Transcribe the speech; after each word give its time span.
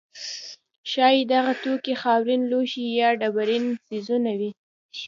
ښایي 0.91 1.21
دغه 1.33 1.53
توکي 1.63 1.93
خاورین 2.01 2.41
لوښي 2.51 2.85
یا 3.01 3.09
ډبرین 3.19 3.65
څیزونه 3.87 4.31
وي. 4.39 4.51